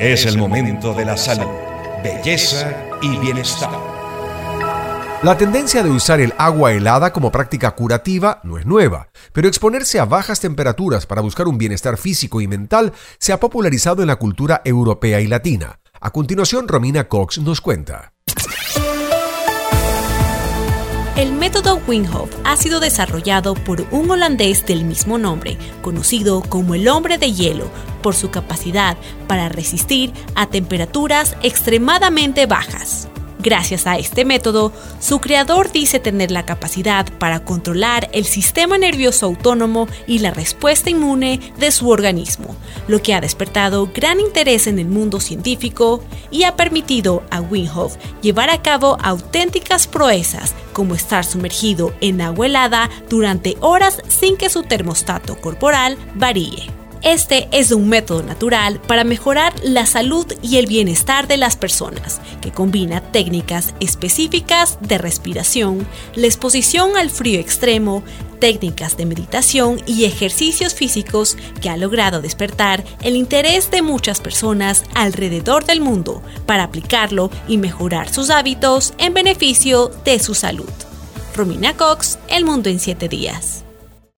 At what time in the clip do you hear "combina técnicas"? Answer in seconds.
62.50-63.74